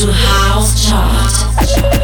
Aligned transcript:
to 0.00 0.10
house 0.10 0.88
chart. 0.88 1.99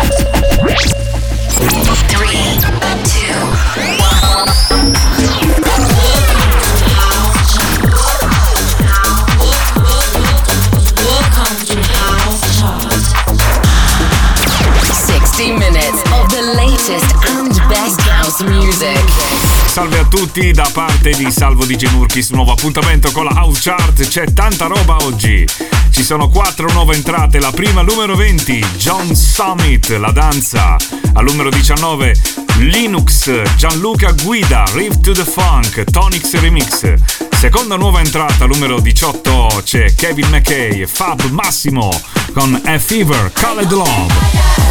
salve 19.77 19.99
a 19.99 20.07
tutti 20.07 20.53
da 20.53 20.67
parte 20.73 21.11
di 21.11 21.31
Salvo 21.31 21.67
di 21.67 21.77
Gemurchis, 21.77 22.31
nuovo 22.31 22.53
appuntamento 22.53 23.11
con 23.13 23.25
la 23.25 23.33
House 23.35 23.61
Chart, 23.61 24.09
c'è 24.09 24.33
tanta 24.33 24.69
roba 24.69 24.97
oggi. 25.03 25.47
Ci 25.91 26.03
sono 26.03 26.31
quattro 26.31 26.73
nuove 26.73 26.95
entrate, 26.95 27.39
la 27.41 27.51
prima 27.51 27.83
numero 27.83 28.17
20, 28.17 28.59
John 28.79 29.15
Summit, 29.15 29.91
la 29.99 30.13
danza, 30.13 30.79
al 31.13 31.25
numero 31.25 31.51
19 31.51 32.15
Linux, 32.61 33.31
Gianluca 33.57 34.13
Guida, 34.13 34.65
Rift 34.73 35.01
to 35.03 35.13
the 35.13 35.25
Funk, 35.25 35.85
Tonics 35.85 36.41
Remix, 36.41 36.95
Seconda 37.39 37.77
nuova 37.77 38.01
entrata, 38.01 38.47
numero 38.47 38.81
18, 38.81 39.61
c'è 39.63 39.95
Kevin 39.95 40.29
McKay, 40.31 40.87
Fab 40.87 41.23
Massimo 41.31 41.91
con 42.33 42.61
A 42.65 42.79
Fever, 42.79 43.31
Colored 43.33 43.71
Love. 43.71 44.13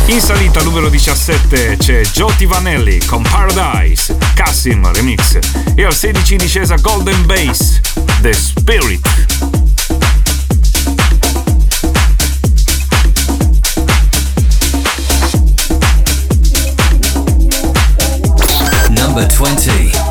In 0.08 0.20
salita 0.20 0.62
numero 0.62 0.90
17 0.90 1.78
c'è 1.78 2.02
Jotty 2.02 2.46
Vanelli 2.46 2.98
con 3.06 3.22
Paradise, 3.22 4.18
Cassim 4.34 4.92
Remix. 4.92 5.38
E 5.76 5.84
al 5.86 5.96
16 5.96 6.34
in 6.34 6.40
discesa 6.40 6.76
Golden 6.78 7.26
Bass, 7.26 7.80
The 8.22 8.34
Spirit. 8.34 9.08
number 18.90 19.26
20. 19.28 20.05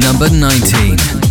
Number 0.00 0.30
19. 0.30 1.29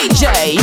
DJ 0.00 0.56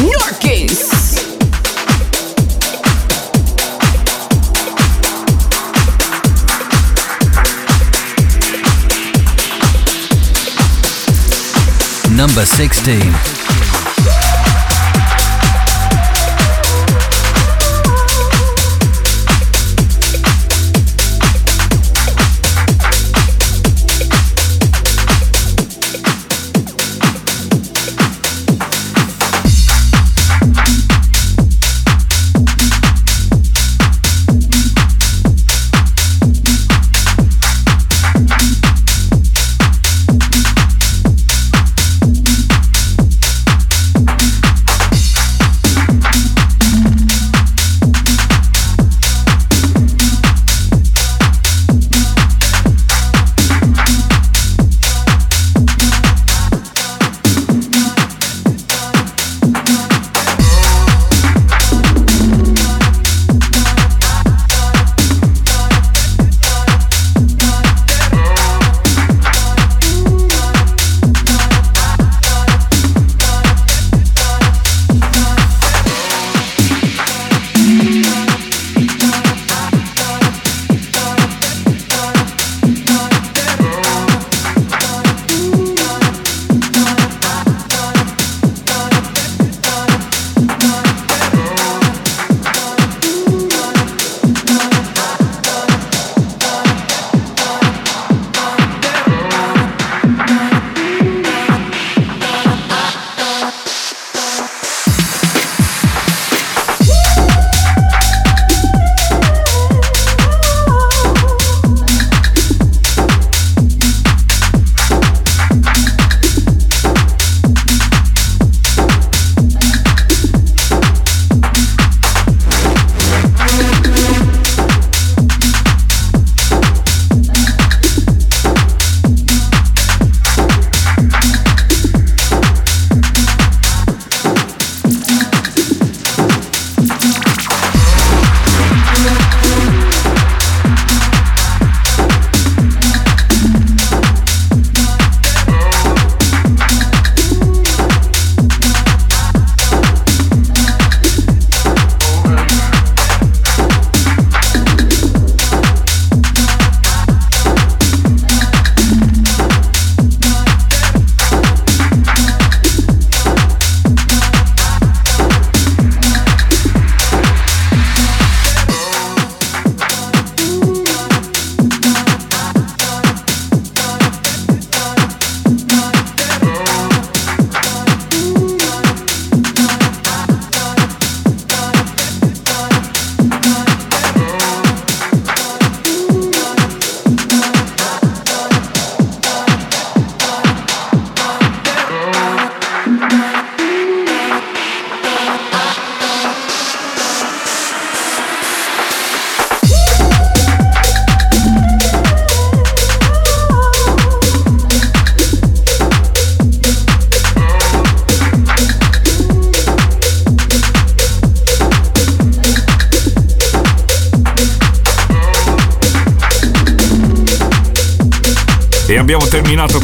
Number 12.17 12.45
16. 12.45 13.36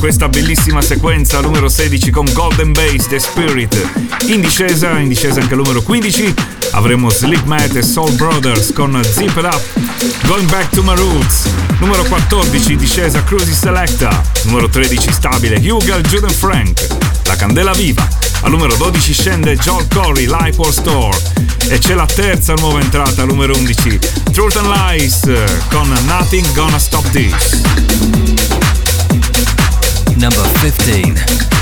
Questa 0.03 0.27
bellissima 0.27 0.81
sequenza 0.81 1.39
numero 1.39 1.69
16 1.69 2.11
con 2.11 2.25
Golden 2.33 2.73
Bass 2.73 3.07
The 3.07 3.19
Spirit. 3.19 3.73
In 4.25 4.41
discesa, 4.41 4.99
in 4.99 5.07
discesa 5.07 5.39
anche 5.39 5.55
numero 5.55 5.81
15, 5.81 6.33
avremo 6.71 7.09
Sleep 7.09 7.45
Matt 7.45 7.73
e 7.77 7.81
Soul 7.81 8.11
Brothers 8.15 8.73
con 8.73 9.01
Zip 9.01 9.29
It 9.29 9.45
Up. 9.45 9.61
Going 10.25 10.49
Back 10.49 10.71
to 10.71 10.83
My 10.83 10.93
Roots. 10.93 11.45
Numero 11.79 12.03
14, 12.03 12.73
in 12.73 12.77
discesa 12.79 13.23
Cruisy 13.23 13.53
Selecta. 13.53 14.21
Numero 14.43 14.67
13, 14.67 15.09
stabile 15.09 15.55
Hugel 15.55 16.01
Juden 16.01 16.33
Frank. 16.33 16.85
La 17.23 17.37
candela 17.37 17.71
viva. 17.71 18.05
Al 18.41 18.51
numero 18.51 18.75
12 18.75 19.13
scende 19.13 19.55
Joel 19.55 19.87
Corey, 19.87 20.25
Life 20.25 20.69
Store. 20.69 21.17
E 21.69 21.77
c'è 21.77 21.93
la 21.93 22.07
terza 22.07 22.53
nuova 22.55 22.81
entrata, 22.81 23.23
numero 23.23 23.53
11, 23.53 23.99
Truth 24.33 24.57
and 24.57 24.67
Lies 24.67 25.21
con 25.69 25.87
Nothing 26.07 26.51
Gonna 26.51 26.77
Stop 26.77 27.09
This. 27.11 28.22
Number 30.23 30.47
15. 30.59 31.52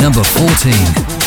Number 0.00 0.24
14. 0.24 1.19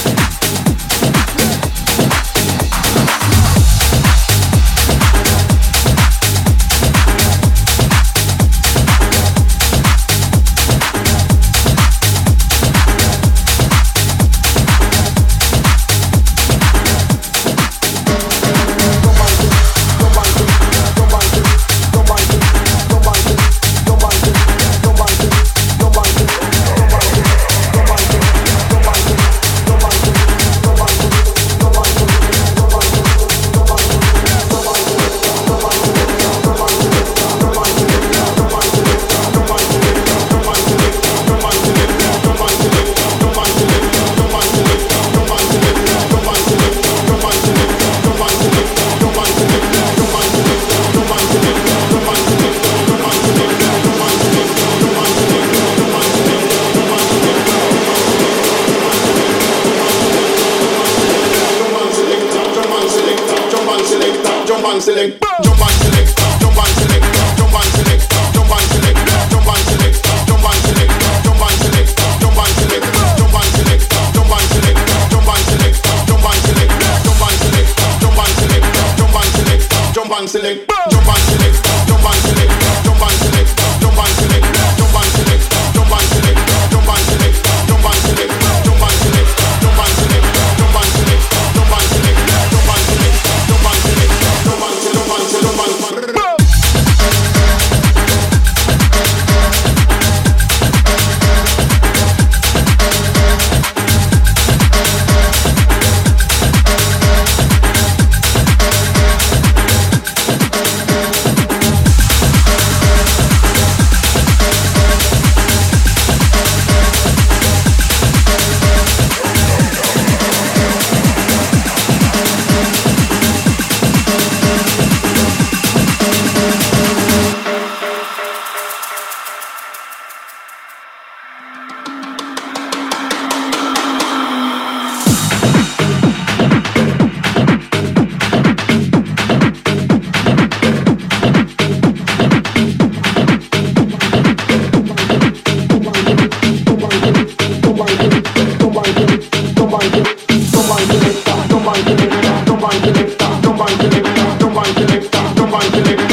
Don't 153.66 153.80
mind 153.80 154.42
the 154.42 154.48
wine 154.48 154.66
selector, 154.74 155.34
the 155.36 155.50
wine 155.50 155.72
selector. 155.72 156.13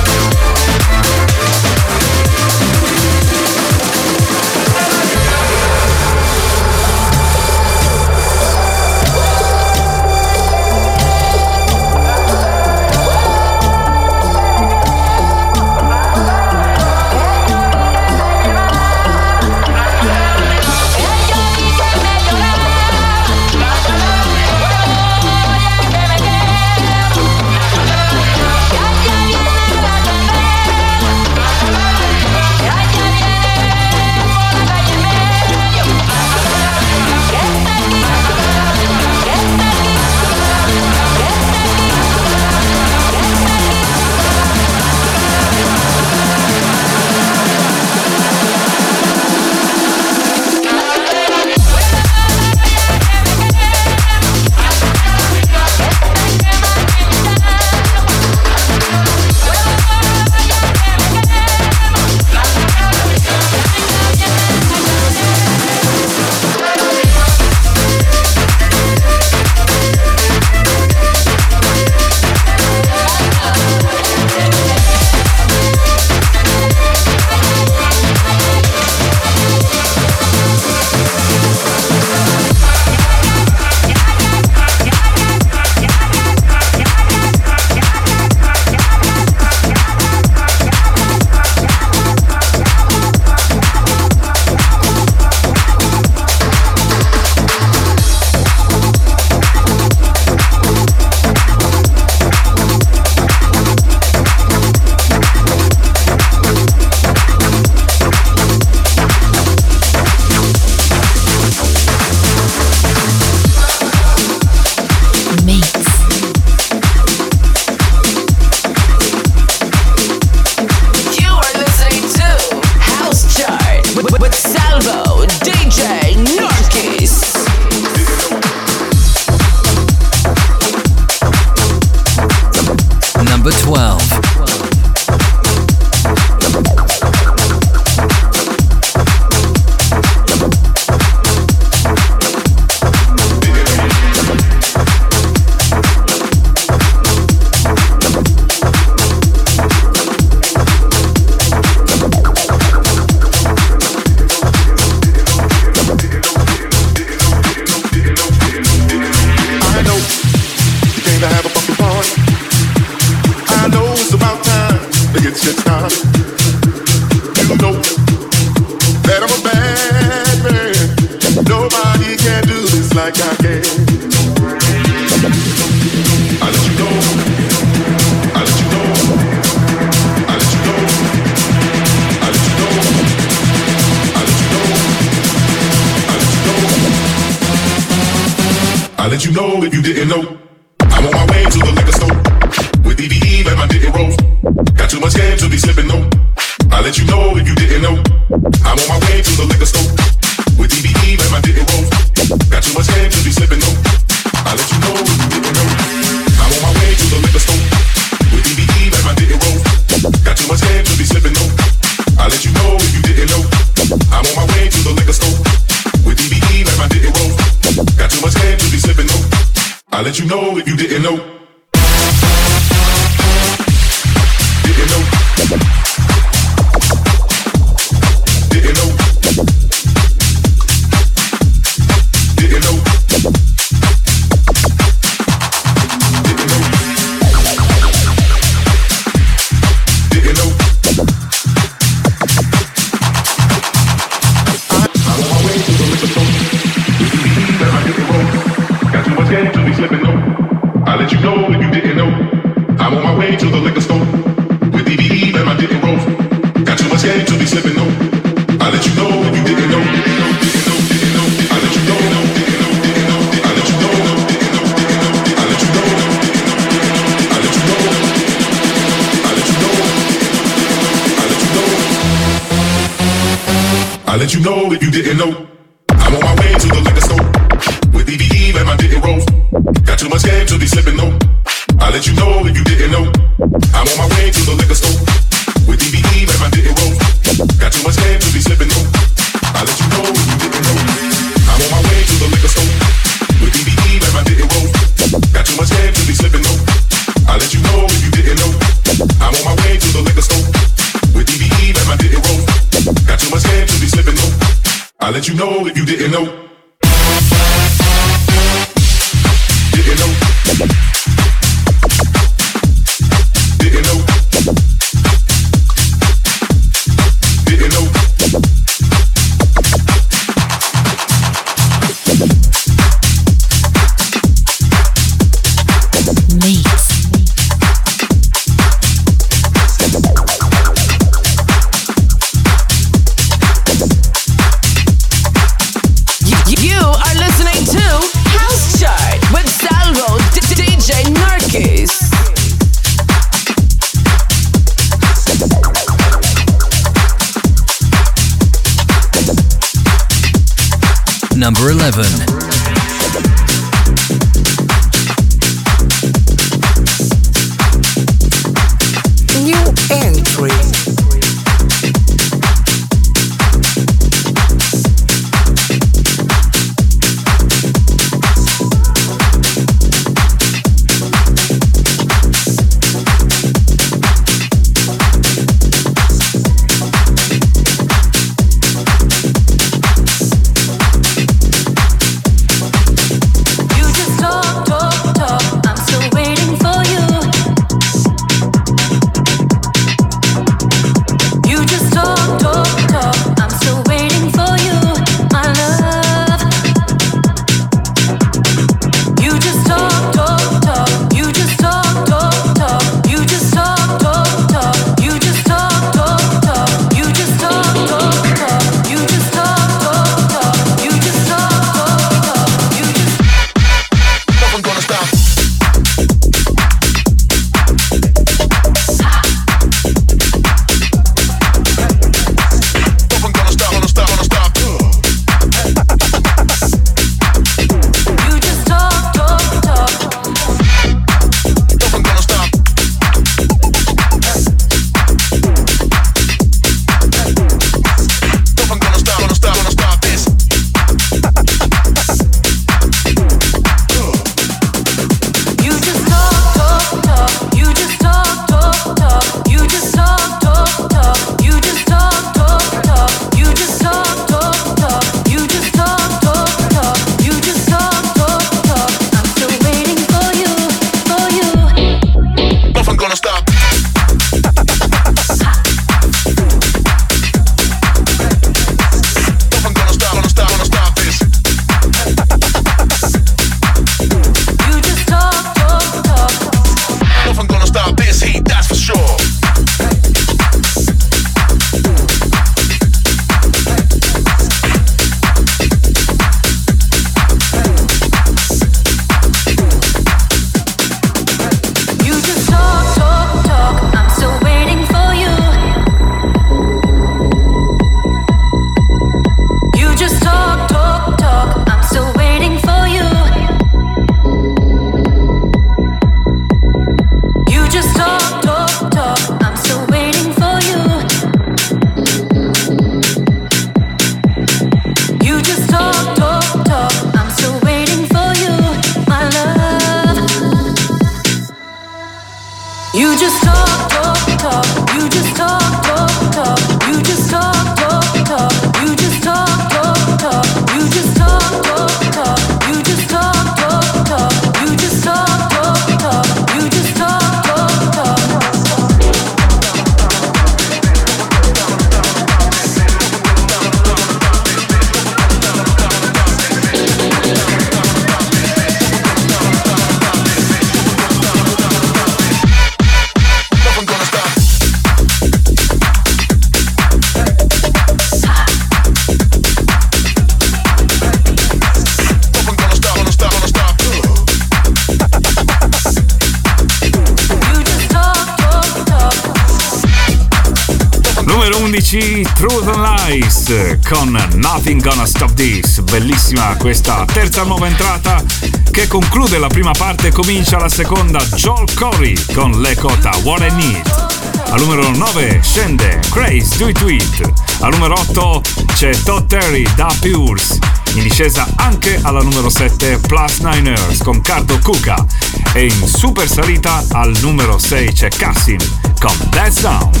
11 571.81 572.23
Truth 572.35 572.67
and 572.67 573.09
Lies 573.09 573.79
con 573.89 574.11
Nothing 574.35 574.81
Gonna 574.81 575.05
Stop 575.05 575.33
This. 575.33 575.81
Bellissima 575.81 576.55
questa 576.57 577.05
terza 577.11 577.43
nuova 577.43 577.67
entrata 577.67 578.23
che 578.71 578.87
conclude 578.87 579.37
la 579.37 579.47
prima 579.47 579.71
parte 579.71 580.07
e 580.07 580.11
comincia 580.11 580.57
la 580.57 580.69
seconda 580.69 581.19
Joel 581.19 581.73
Corey 581.73 582.15
con 582.33 582.61
Lekota 582.61 583.11
What 583.23 583.41
I 583.41 583.51
Need. 583.55 584.11
Al 584.51 584.59
numero 584.59 584.89
9 584.91 585.39
scende 585.41 585.99
Craze 586.09 586.57
Do 586.57 586.67
It 586.67 586.81
With. 586.81 587.31
Al 587.61 587.71
numero 587.71 587.95
8 587.99 588.41
c'è 588.73 588.91
Todd 589.03 589.27
Terry 589.27 589.67
da 589.75 589.93
Pures. 589.99 590.59
In 590.93 591.03
discesa 591.03 591.47
anche 591.55 591.99
alla 592.03 592.21
numero 592.21 592.49
7 592.49 592.99
Plus 592.99 593.39
Niners 593.39 594.03
con 594.03 594.21
Cardo 594.21 594.59
Kuka. 594.59 595.05
E 595.53 595.65
in 595.65 595.87
super 595.87 596.29
salita 596.29 596.83
al 596.91 597.15
numero 597.21 597.57
6 597.57 597.91
c'è 597.91 598.09
Cassin 598.09 598.59
con 598.99 599.17
That 599.29 599.51
Sound. 599.51 600.00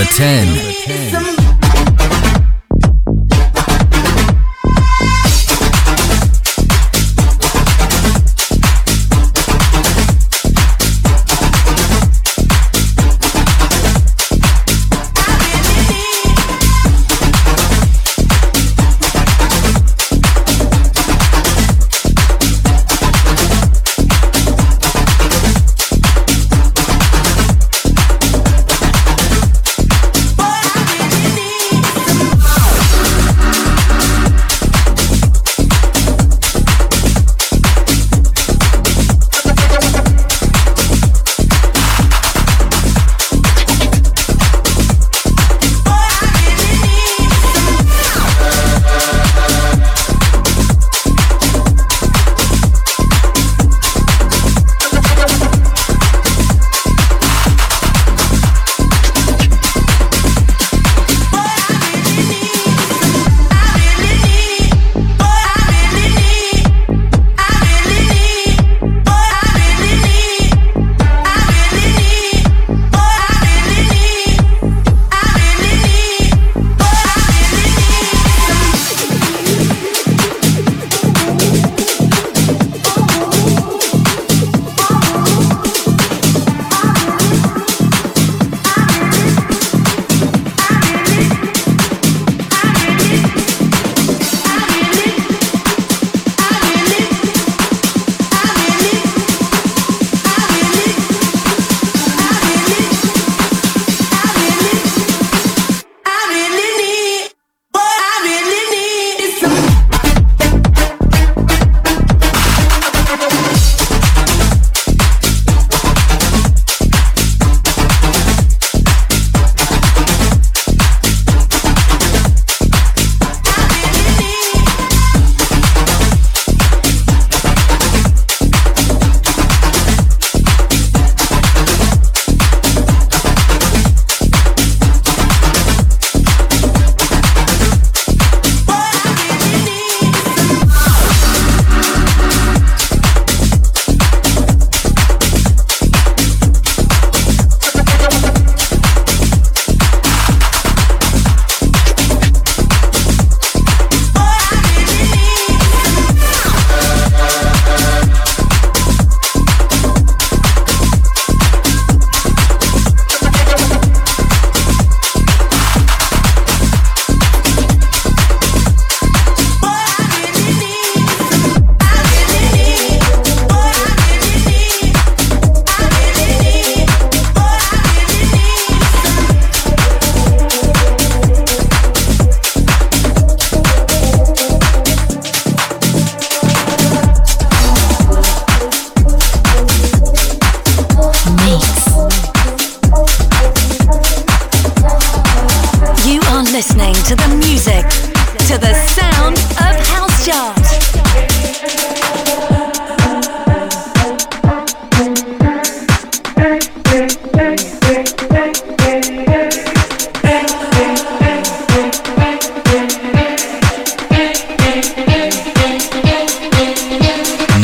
Number 0.00 0.12
10. 0.12 0.69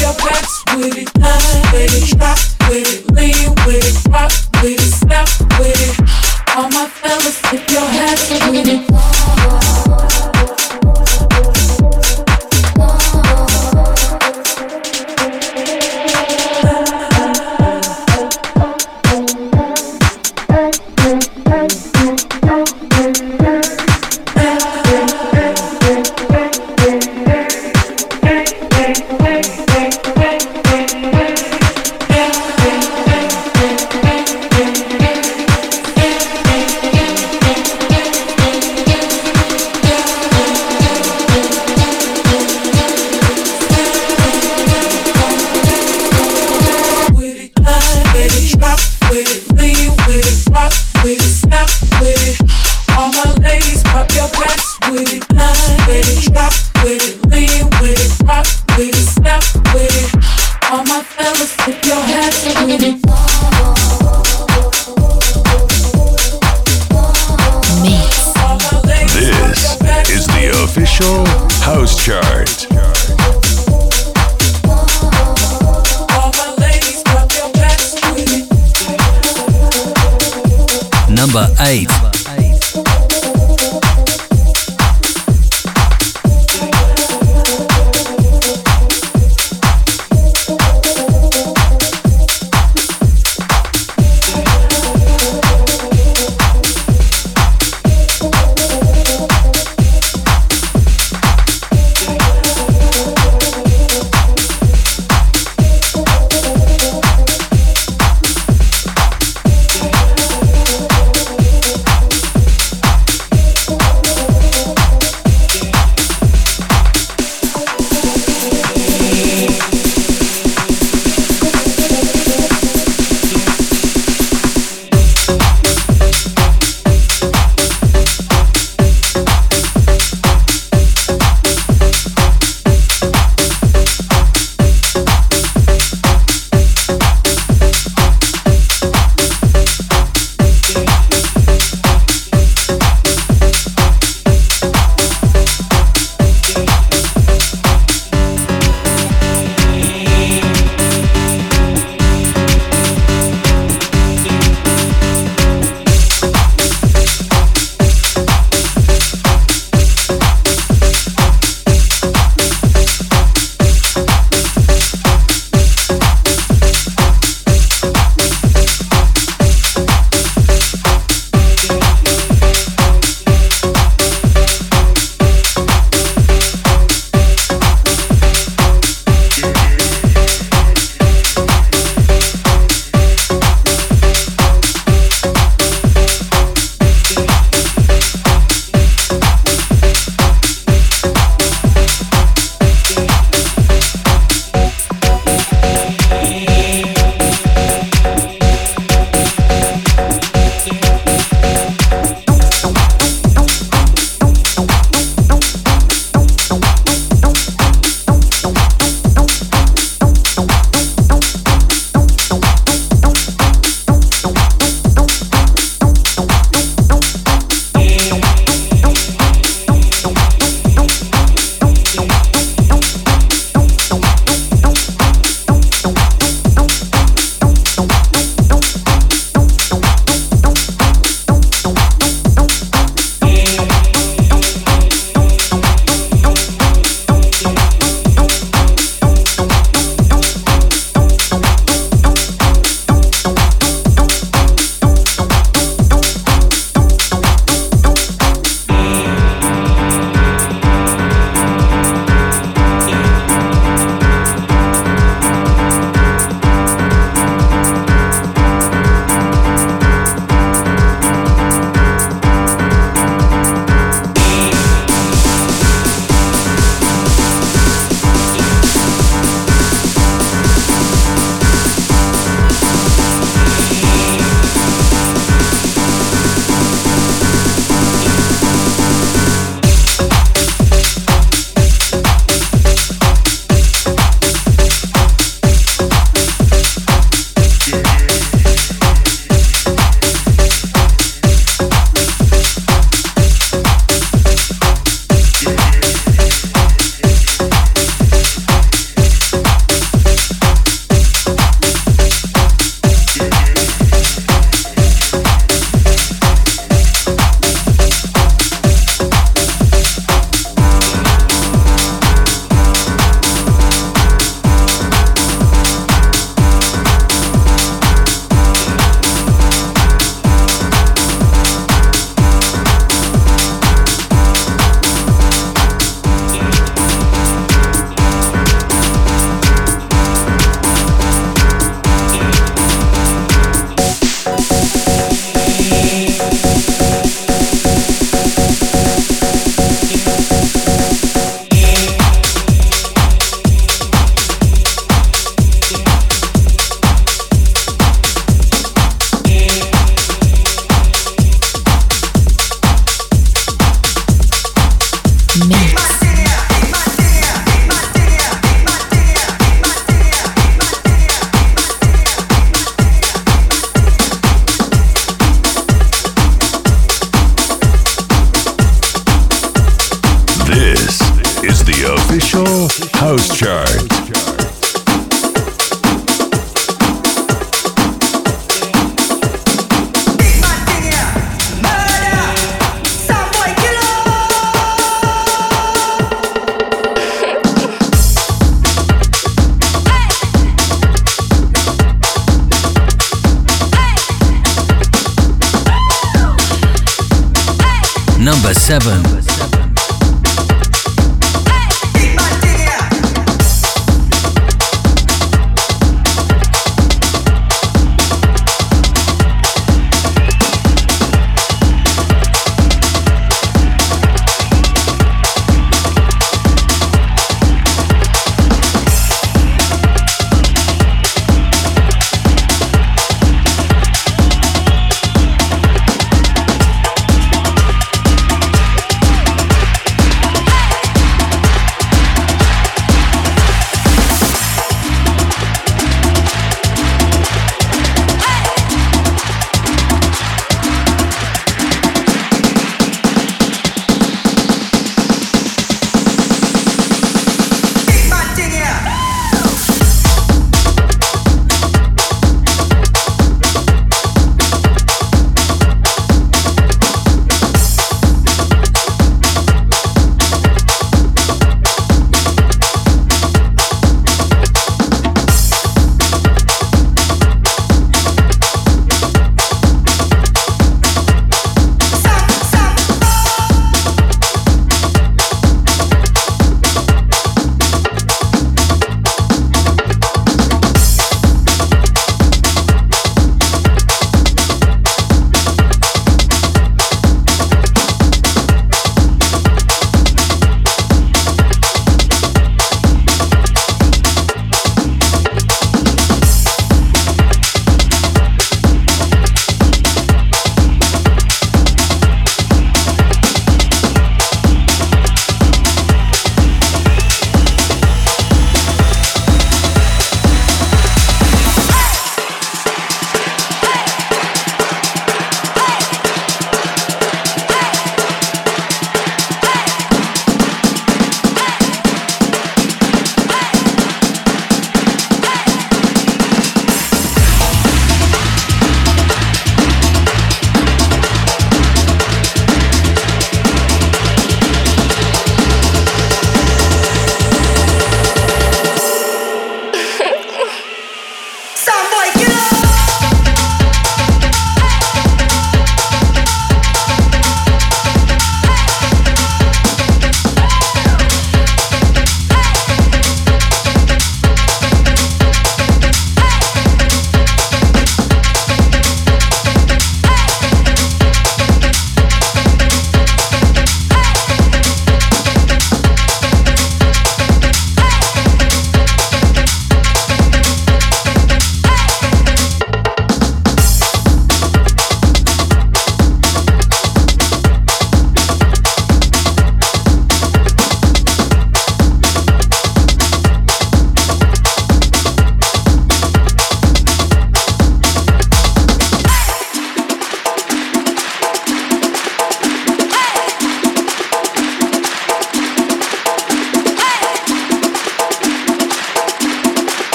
your 0.00 0.14
pants 0.14 0.62
with 0.76 0.98
it, 0.98 1.10
nah, 1.18 1.70
baby, 1.72 2.06
drop 2.16 2.53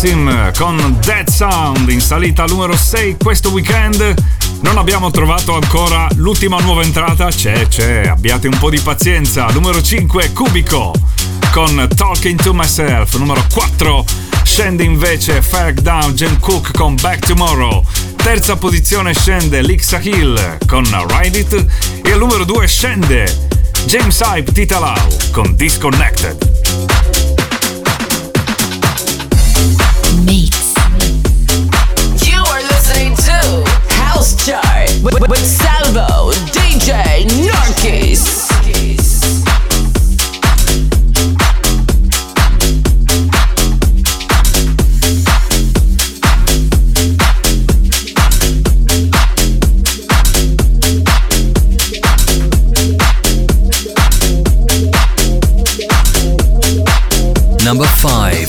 Nassim 0.00 0.52
con 0.56 0.96
Dead 1.04 1.28
Sound 1.28 1.88
in 1.90 2.00
salita 2.00 2.44
al 2.44 2.50
numero 2.50 2.76
6 2.76 3.16
questo 3.20 3.50
weekend. 3.50 4.14
Non 4.60 4.78
abbiamo 4.78 5.10
trovato 5.10 5.54
ancora 5.54 6.06
l'ultima 6.14 6.60
nuova 6.60 6.82
entrata, 6.82 7.26
c'è, 7.30 7.66
c'è, 7.66 8.06
abbiate 8.06 8.46
un 8.46 8.56
po' 8.58 8.70
di 8.70 8.78
pazienza. 8.78 9.46
Numero 9.46 9.82
5 9.82 10.32
Cubico 10.32 10.94
con 11.50 11.88
Talking 11.96 12.40
to 12.40 12.54
Myself. 12.54 13.16
Numero 13.16 13.44
4 13.52 14.04
scende 14.44 14.84
invece 14.84 15.42
Ferg 15.42 15.80
Down 15.80 16.12
Jim 16.12 16.38
Cook 16.38 16.76
con 16.76 16.94
Back 17.00 17.26
Tomorrow. 17.26 17.84
Terza 18.14 18.54
posizione 18.54 19.12
scende 19.14 19.62
Lixa 19.62 19.98
Hill 20.00 20.58
con 20.68 20.84
Ride 21.08 21.38
It 21.40 21.66
e 22.04 22.12
al 22.12 22.20
numero 22.20 22.44
2 22.44 22.68
scende 22.68 23.48
James 23.86 24.20
Hype 24.20 24.52
Tita 24.52 24.78
Lau 24.78 25.08
con 25.32 25.56
Disconnected. 25.56 27.37
With 34.48 35.44
Salvo 35.44 36.32
DJ 36.52 37.26
Narkis. 37.44 38.48
Number 57.62 57.84
5. 57.84 58.47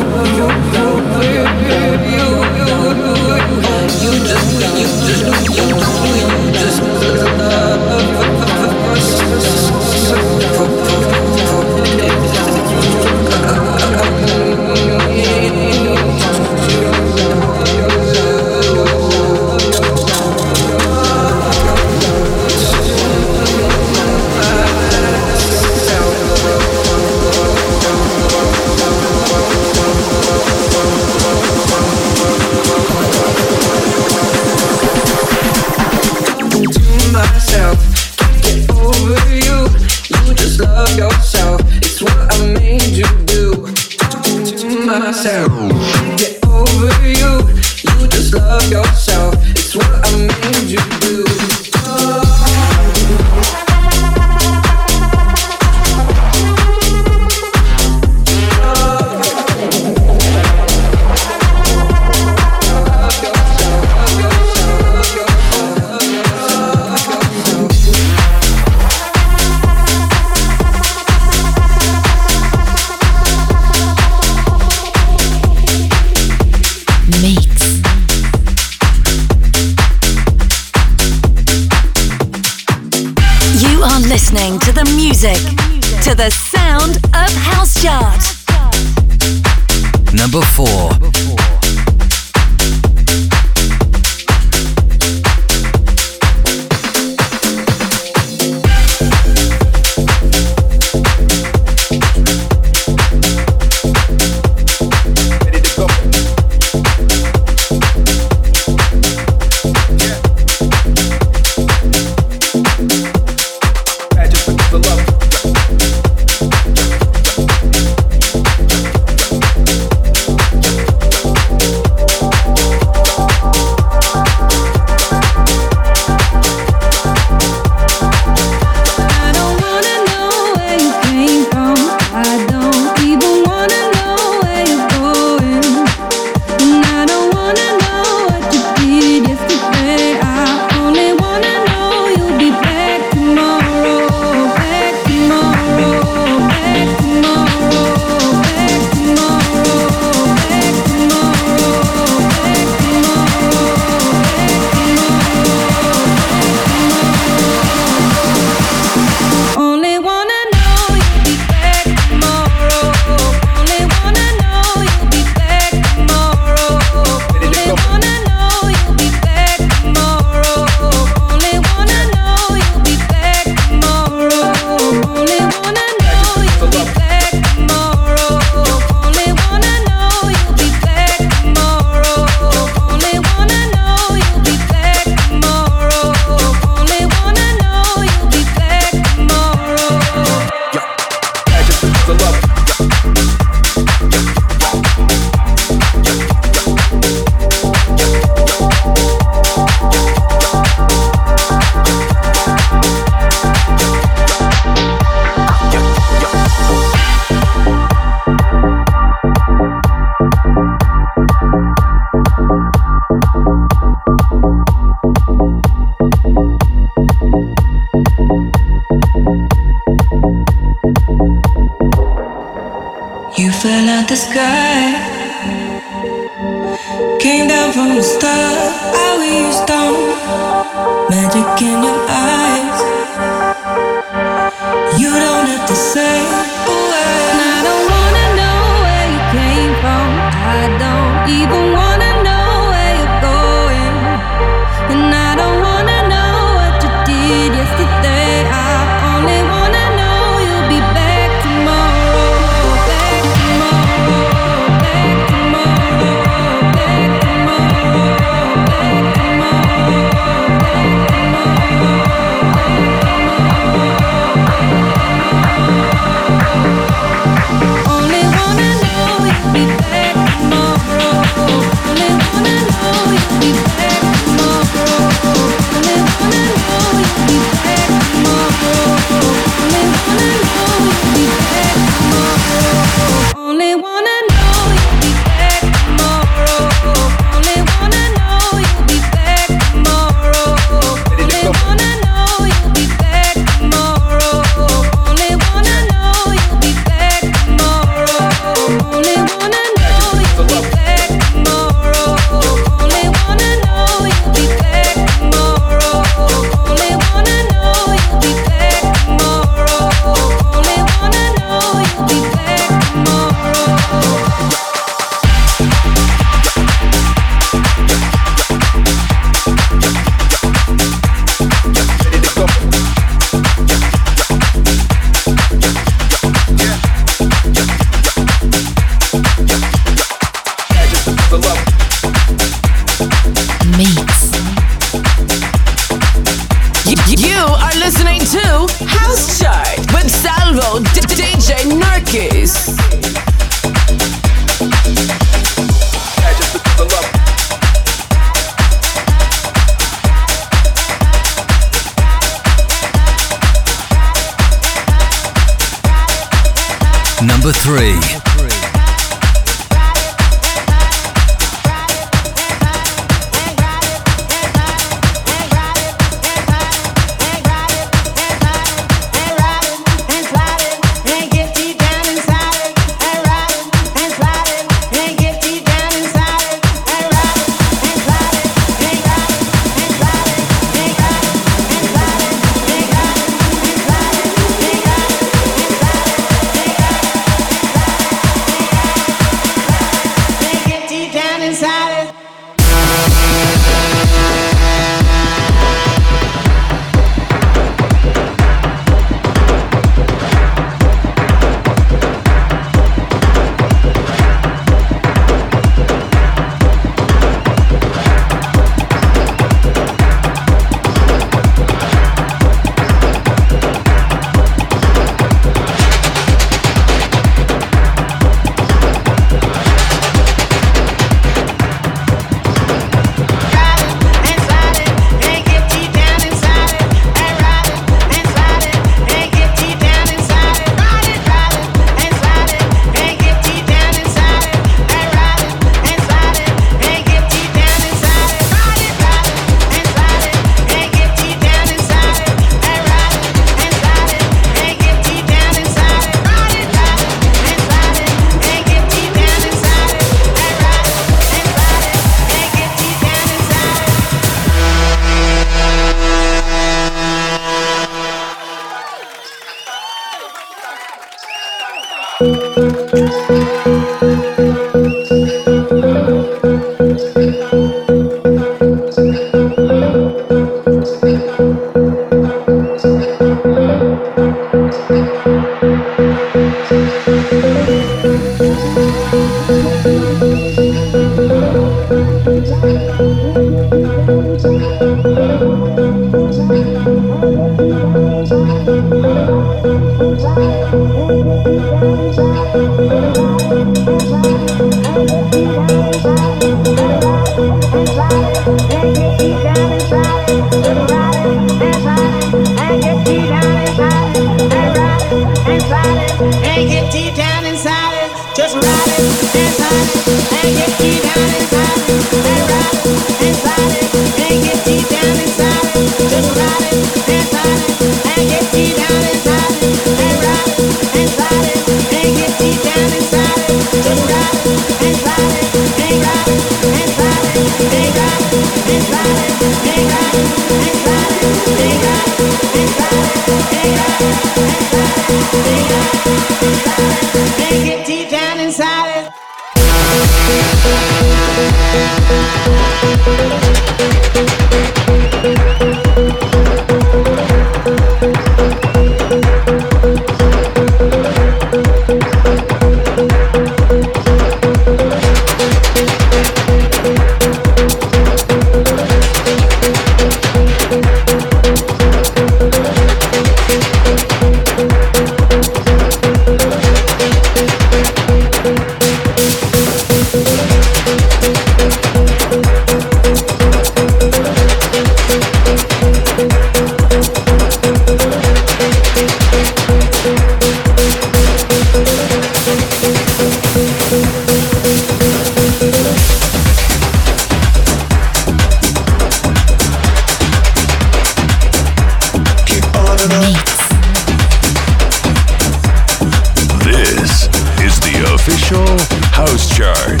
official 598.50 598.66
house 599.12 599.48
chart. 599.48 600.00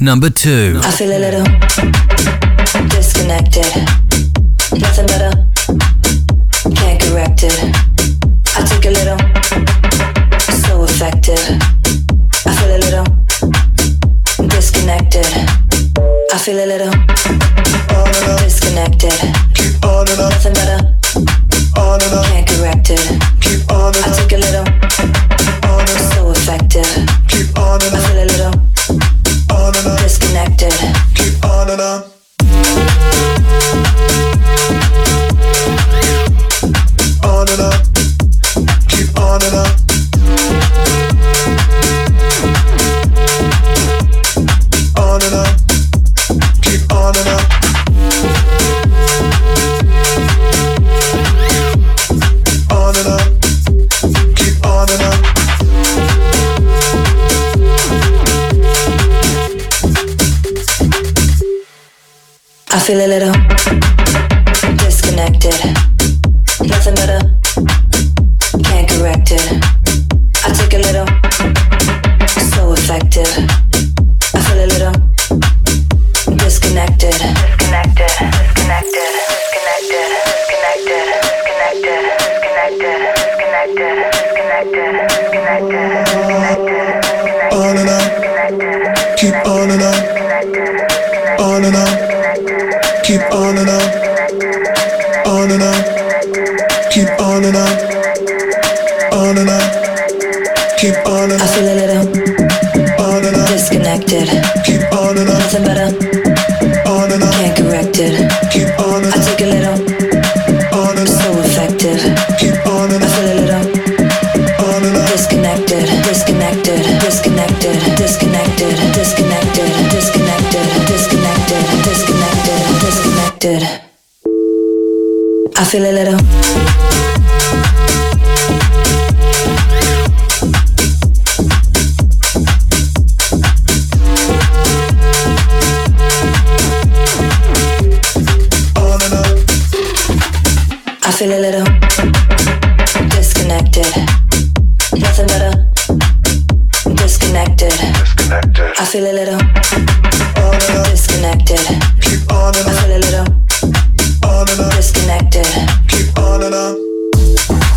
Number 0.00 0.28
two. 0.30 0.80
I 0.82 0.90
feel 0.90 1.10
a 1.10 1.18
little 1.18 1.44
disconnected. 2.88 3.93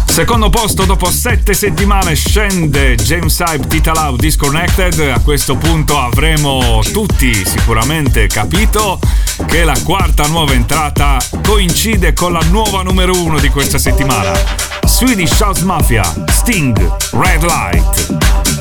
Secondo 0.06 0.50
posto 0.50 0.84
dopo 0.84 1.10
sette 1.10 1.54
settimane 1.54 2.16
scende 2.16 2.96
James 2.96 3.40
Hype 3.40 3.68
Titalau 3.68 4.18
Disconnected. 4.18 5.00
A 5.00 5.20
questo 5.22 5.56
punto 5.56 5.98
avremo 5.98 6.82
tutti 6.92 7.46
sicuramente 7.46 8.28
capito 8.28 9.00
che 9.48 9.64
la 9.64 9.78
quarta 9.84 10.28
nuova 10.28 10.54
entrata 10.54 11.18
coincide 11.42 12.14
con 12.14 12.34
la 12.34 12.42
nuova 12.50 12.84
numero 12.84 13.20
uno 13.20 13.40
di 13.40 13.50
questa 13.50 13.78
settimana. 13.78 14.34
Swedish 14.86 15.40
House 15.40 15.64
Mafia, 15.64 16.04
Sting, 16.28 16.78
Red 17.12 17.44
Light. 17.44 18.57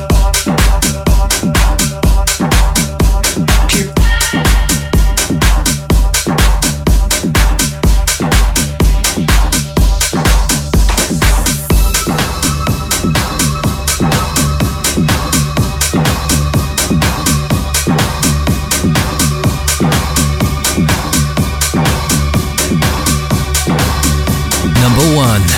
one. 25.17 25.56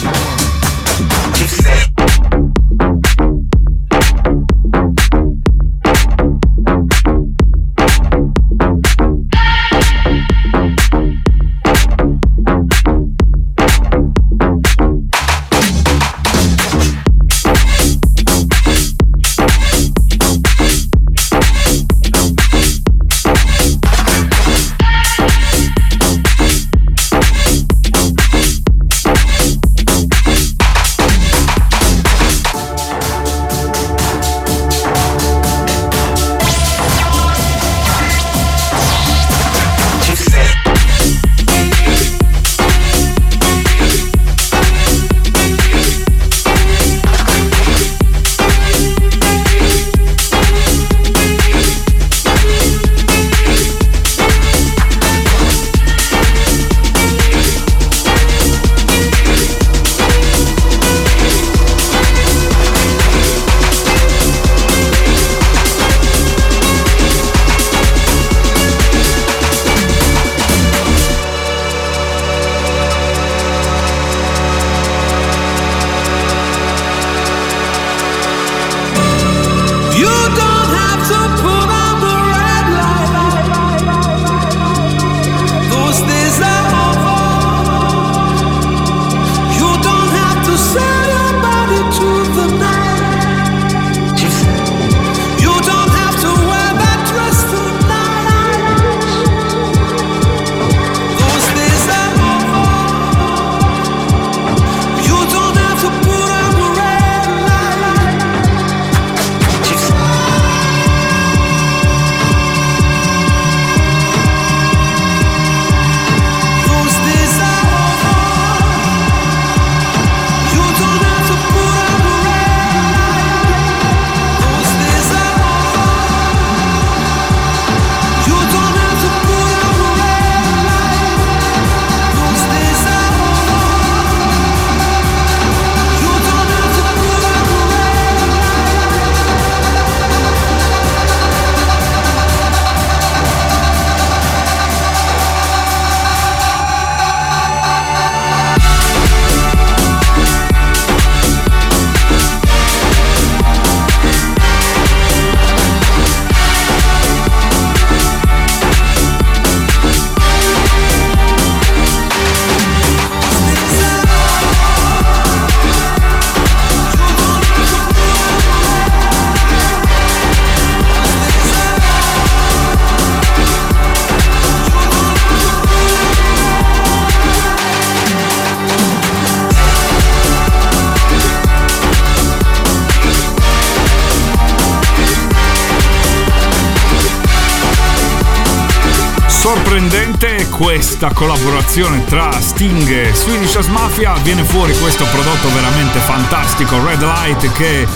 Questa 191.00 191.16
collaborazione 191.16 192.04
tra 192.04 192.30
Sting 192.42 192.90
e 192.90 193.14
Swedish 193.14 193.68
Mafia, 193.68 194.16
viene 194.16 194.44
fuori 194.44 194.78
questo 194.80 195.06
prodotto 195.06 195.50
veramente 195.54 195.98
fantastico, 196.00 196.86
Red 196.86 197.02
Light, 197.02 197.50
che 197.54 197.88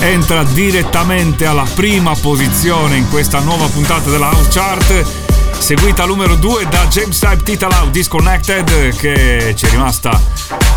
entra 0.00 0.42
direttamente 0.42 1.46
alla 1.46 1.66
prima 1.74 2.14
posizione 2.14 2.98
in 2.98 3.08
questa 3.08 3.38
nuova 3.38 3.66
puntata 3.66 4.10
della 4.10 4.28
House 4.28 4.50
Chart 4.50 5.04
seguita 5.58 6.02
al 6.02 6.08
numero 6.08 6.34
2 6.34 6.66
da 6.68 6.86
James 6.88 7.18
Type 7.18 7.42
Tita 7.42 7.68
Lau 7.68 7.90
Disconnected 7.90 8.96
che 8.96 9.54
ci 9.56 9.66
è 9.66 9.70
rimasta 9.70 10.20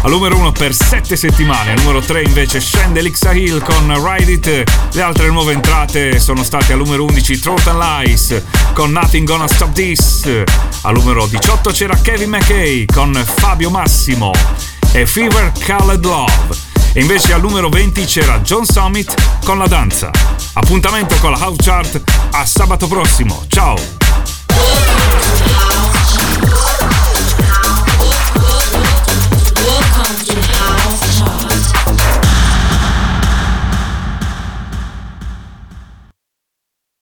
al 0.03 0.09
numero 0.09 0.37
1 0.37 0.51
per 0.51 0.73
7 0.73 1.15
settimane, 1.15 1.71
al 1.71 1.79
numero 1.79 2.01
3 2.01 2.23
invece 2.23 2.59
scende 2.59 3.01
Lixa 3.01 3.31
Hill 3.31 3.61
con 3.61 3.93
Ride 4.05 4.31
It, 4.31 4.63
le 4.93 5.01
altre 5.01 5.27
nuove 5.27 5.53
entrate 5.53 6.19
sono 6.19 6.43
state 6.43 6.73
al 6.73 6.79
numero 6.79 7.03
11 7.05 7.39
Throat 7.39 7.67
and 7.67 7.79
Lies 7.79 8.41
con 8.73 8.91
Nothing 8.91 9.25
Gonna 9.25 9.47
Stop 9.47 9.71
This, 9.73 10.43
al 10.83 10.95
numero 10.95 11.25
18 11.25 11.71
c'era 11.71 11.95
Kevin 11.95 12.29
McKay 12.29 12.85
con 12.85 13.13
Fabio 13.13 13.69
Massimo 13.69 14.31
e 14.91 15.05
Fever 15.05 15.51
Colored 15.65 16.03
Love. 16.03 16.55
E 16.93 17.01
invece 17.01 17.33
al 17.33 17.41
numero 17.41 17.69
20 17.69 18.05
c'era 18.05 18.39
John 18.41 18.65
Summit 18.65 19.13
con 19.45 19.57
la 19.57 19.67
danza. 19.67 20.11
Appuntamento 20.53 21.15
con 21.19 21.31
la 21.31 21.37
House 21.37 21.63
Chart 21.63 22.01
a 22.31 22.45
sabato 22.45 22.87
prossimo. 22.87 23.45
Ciao! 23.47 23.92